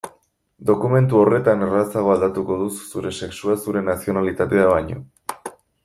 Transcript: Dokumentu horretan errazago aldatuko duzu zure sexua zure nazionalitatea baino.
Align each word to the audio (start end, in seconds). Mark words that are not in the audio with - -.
Dokumentu 0.69 1.19
horretan 1.23 1.65
errazago 1.67 2.13
aldatuko 2.15 2.57
duzu 2.65 2.81
zure 2.95 3.13
sexua 3.23 3.61
zure 3.67 3.87
nazionalitatea 3.93 4.69
baino. 4.75 5.03